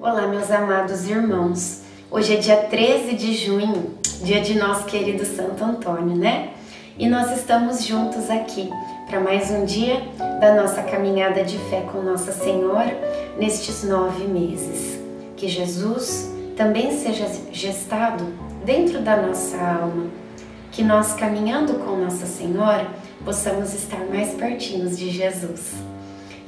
Olá, 0.00 0.28
meus 0.28 0.48
amados 0.48 1.10
irmãos. 1.10 1.82
Hoje 2.08 2.34
é 2.34 2.36
dia 2.36 2.56
13 2.56 3.16
de 3.16 3.34
junho, 3.34 3.98
dia 4.22 4.40
de 4.40 4.56
nosso 4.56 4.84
querido 4.84 5.26
Santo 5.26 5.64
Antônio, 5.64 6.14
né? 6.14 6.50
E 6.96 7.08
nós 7.08 7.36
estamos 7.36 7.84
juntos 7.84 8.30
aqui 8.30 8.70
para 9.08 9.18
mais 9.18 9.50
um 9.50 9.64
dia 9.64 10.00
da 10.40 10.54
nossa 10.54 10.84
caminhada 10.84 11.42
de 11.42 11.58
fé 11.68 11.80
com 11.92 12.00
Nossa 12.00 12.30
Senhora 12.30 12.96
nestes 13.36 13.82
nove 13.82 14.24
meses. 14.24 15.00
Que 15.36 15.48
Jesus 15.48 16.32
também 16.56 16.92
seja 16.96 17.26
gestado 17.50 18.24
dentro 18.64 19.00
da 19.00 19.16
nossa 19.16 19.58
alma, 19.58 20.06
que 20.70 20.84
nós 20.84 21.12
caminhando 21.14 21.74
com 21.84 21.96
Nossa 21.96 22.24
Senhora 22.24 22.86
possamos 23.24 23.74
estar 23.74 24.04
mais 24.04 24.32
pertinhos 24.34 24.96
de 24.96 25.10
Jesus. 25.10 25.72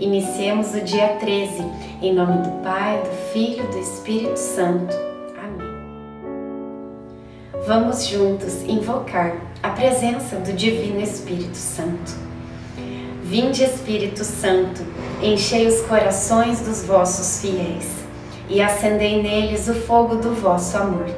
Iniciemos 0.00 0.72
o 0.72 0.80
dia 0.80 1.08
13, 1.20 1.62
em 2.00 2.14
nome 2.14 2.38
do 2.38 2.62
Pai, 2.62 3.02
do 3.02 3.32
Filho 3.34 3.62
e 3.62 3.66
do 3.66 3.78
Espírito 3.78 4.38
Santo. 4.38 4.96
Amém. 5.38 5.68
Vamos 7.66 8.06
juntos 8.06 8.62
invocar 8.62 9.36
a 9.62 9.68
presença 9.68 10.36
do 10.36 10.54
Divino 10.54 11.02
Espírito 11.02 11.54
Santo. 11.54 12.14
Vinde, 13.22 13.62
Espírito 13.62 14.24
Santo, 14.24 14.82
enchei 15.22 15.66
os 15.66 15.82
corações 15.82 16.62
dos 16.62 16.82
vossos 16.82 17.42
fiéis 17.42 17.86
e 18.48 18.62
acendei 18.62 19.22
neles 19.22 19.68
o 19.68 19.74
fogo 19.74 20.16
do 20.16 20.34
vosso 20.34 20.78
amor. 20.78 21.10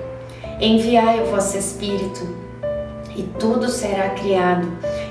Enviai 0.60 1.22
o 1.22 1.26
vosso 1.26 1.56
Espírito, 1.56 2.36
e 3.16 3.22
tudo 3.38 3.68
será 3.68 4.10
criado, 4.10 4.66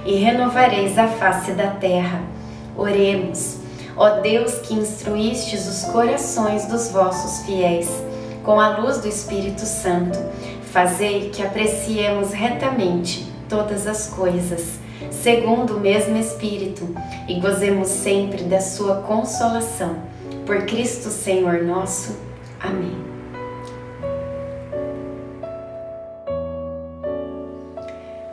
e 0.05 0.15
renovareis 0.15 0.97
a 0.97 1.07
face 1.07 1.53
da 1.53 1.67
terra. 1.67 2.21
Oremos. 2.77 3.60
Ó 3.95 4.21
Deus 4.21 4.55
que 4.59 4.73
instruístes 4.73 5.67
os 5.67 5.91
corações 5.91 6.65
dos 6.65 6.89
vossos 6.89 7.45
fiéis 7.45 7.89
com 8.43 8.59
a 8.59 8.77
luz 8.77 8.99
do 8.99 9.07
Espírito 9.07 9.61
Santo, 9.61 10.17
fazei 10.71 11.29
que 11.29 11.43
apreciemos 11.43 12.31
retamente 12.31 13.31
todas 13.47 13.85
as 13.85 14.07
coisas, 14.07 14.79
segundo 15.11 15.77
o 15.77 15.79
mesmo 15.79 16.17
Espírito, 16.17 16.95
e 17.27 17.39
gozemos 17.39 17.87
sempre 17.87 18.43
da 18.43 18.59
sua 18.59 18.95
consolação. 19.01 19.97
Por 20.45 20.65
Cristo 20.65 21.09
Senhor 21.09 21.61
nosso. 21.63 22.15
Amém. 22.59 23.11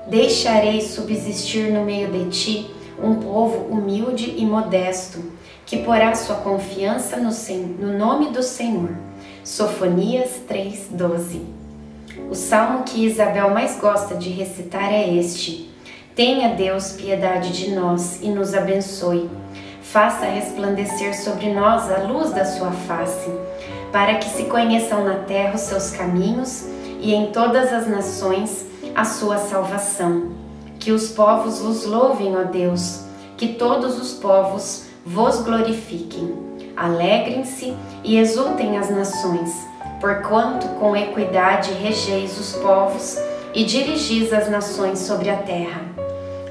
Deixarei 0.06 0.81
subsistir 0.81 1.70
no 1.70 1.84
meio 1.84 2.11
de 2.11 2.31
ti 2.31 2.75
um 3.03 3.17
povo 3.17 3.67
humilde 3.67 4.34
e 4.39 4.47
modesto 4.47 5.23
que 5.69 5.77
porá 5.77 6.14
sua 6.14 6.36
confiança 6.36 7.19
no, 7.19 7.30
no 7.78 7.98
nome 7.98 8.30
do 8.30 8.42
Senhor. 8.42 8.88
Sofonias 9.44 10.41
3:12. 10.48 11.42
O 12.30 12.34
salmo 12.34 12.84
que 12.84 13.05
Isabel 13.05 13.50
mais 13.50 13.78
gosta 13.78 14.14
de 14.14 14.30
recitar 14.30 14.91
é 14.91 15.12
este: 15.14 15.70
Tenha 16.16 16.55
Deus 16.55 16.92
piedade 16.92 17.52
de 17.52 17.74
nós 17.74 18.19
e 18.22 18.30
nos 18.30 18.55
abençoe. 18.55 19.28
Faça 19.83 20.24
resplandecer 20.24 21.14
sobre 21.14 21.52
nós 21.52 21.91
a 21.92 21.98
luz 21.98 22.30
da 22.30 22.46
sua 22.46 22.70
face, 22.70 23.30
para 23.92 24.14
que 24.14 24.28
se 24.30 24.44
conheçam 24.44 25.05
na 25.05 25.16
terra 25.24 25.55
os 25.55 25.62
seus 25.62 25.91
caminhos 25.91 26.64
e 26.98 27.12
em 27.12 27.30
todas 27.30 27.74
as 27.74 27.86
nações 27.86 28.64
a 28.94 29.05
sua 29.05 29.36
salvação. 29.36 30.33
Que 30.78 30.92
os 30.92 31.11
povos 31.11 31.58
vos 31.58 31.84
louvem, 31.84 32.34
ó 32.36 32.44
Deus, 32.44 33.02
que 33.36 33.48
todos 33.48 33.98
os 34.01 34.14
povos 34.14 34.88
vos 35.08 35.41
glorifiquem. 35.41 36.36
Alegrem-se 36.77 37.74
e 38.05 38.19
exultem 38.19 38.77
as 38.77 38.91
nações, 38.91 39.51
porquanto 40.01 40.69
com 40.79 40.95
equidade 40.95 41.73
regeis 41.73 42.39
os 42.39 42.52
povos 42.61 43.19
e 43.55 43.64
dirigis 43.64 44.33
as 44.33 44.51
nações 44.51 44.98
sobre 44.98 45.30
a 45.30 45.36
terra. 45.36 45.80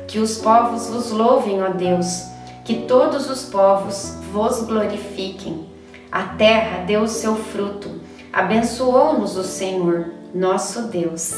Que 0.08 0.18
os 0.18 0.40
povos 0.40 0.88
vos 0.88 1.12
louvem, 1.12 1.62
ó 1.62 1.70
Deus, 1.70 2.24
que 2.66 2.82
todos 2.88 3.30
os 3.30 3.44
povos 3.44 4.16
vos 4.34 4.64
glorifiquem. 4.64 5.68
A 6.12 6.24
terra 6.24 6.84
deu 6.86 7.04
o 7.04 7.08
seu 7.08 7.36
fruto, 7.36 7.92
abençoou-nos 8.34 9.38
o 9.38 9.44
Senhor, 9.44 10.08
nosso 10.34 10.88
Deus. 10.88 11.32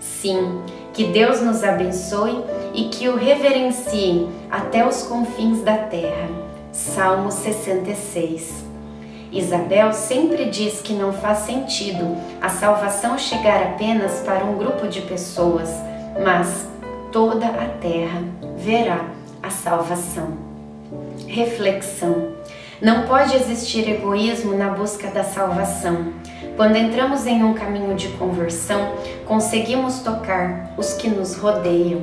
Sim, 0.00 0.60
que 0.92 1.04
Deus 1.04 1.40
nos 1.40 1.62
abençoe 1.62 2.42
e 2.74 2.84
que 2.88 3.08
o 3.08 3.16
reverenciem 3.16 4.28
até 4.50 4.86
os 4.86 5.04
confins 5.04 5.62
da 5.62 5.76
terra. 5.76 6.45
Salmo 6.76 7.32
66. 7.32 8.66
Isabel 9.32 9.94
sempre 9.94 10.44
diz 10.50 10.82
que 10.82 10.92
não 10.92 11.10
faz 11.10 11.38
sentido 11.38 12.14
a 12.38 12.50
salvação 12.50 13.18
chegar 13.18 13.62
apenas 13.62 14.20
para 14.20 14.44
um 14.44 14.58
grupo 14.58 14.86
de 14.86 15.00
pessoas, 15.00 15.70
mas 16.22 16.68
toda 17.10 17.46
a 17.46 17.66
terra 17.80 18.22
verá 18.58 19.06
a 19.42 19.48
salvação. 19.48 20.36
Reflexão. 21.26 22.32
Não 22.82 23.06
pode 23.06 23.34
existir 23.34 23.88
egoísmo 23.88 24.54
na 24.54 24.68
busca 24.68 25.08
da 25.08 25.24
salvação. 25.24 26.12
Quando 26.58 26.76
entramos 26.76 27.26
em 27.26 27.42
um 27.42 27.54
caminho 27.54 27.94
de 27.94 28.08
conversão, 28.08 28.92
conseguimos 29.24 30.00
tocar 30.00 30.74
os 30.76 30.92
que 30.92 31.08
nos 31.08 31.36
rodeiam 31.36 32.02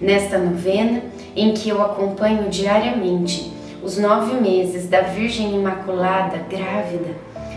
Nesta 0.00 0.36
novena, 0.36 1.02
em 1.34 1.54
que 1.54 1.70
eu 1.70 1.82
acompanho 1.82 2.50
diariamente 2.50 3.50
os 3.82 3.96
nove 3.96 4.34
meses 4.34 4.88
da 4.88 5.00
Virgem 5.00 5.54
Imaculada 5.54 6.38
grávida, 6.50 7.14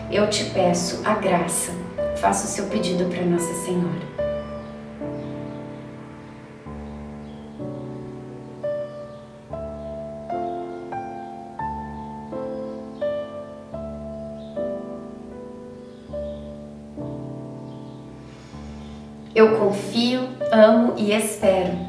eu 0.10 0.30
te 0.30 0.46
peço 0.46 1.02
a 1.04 1.16
graça. 1.16 1.74
Faça 2.18 2.46
o 2.46 2.50
seu 2.50 2.66
pedido 2.68 3.06
para 3.06 3.26
Nossa 3.26 3.54
Senhora. 3.66 4.10
Eu 19.36 19.58
confio, 19.58 20.22
amo 20.52 20.94
e 20.98 21.14
espero 21.14 21.89